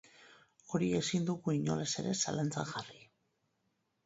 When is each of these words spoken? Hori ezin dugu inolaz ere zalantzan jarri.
Hori 0.71 0.87
ezin 0.99 1.27
dugu 1.27 1.53
inolaz 1.57 1.91
ere 2.05 2.15
zalantzan 2.27 2.69
jarri. 2.73 2.99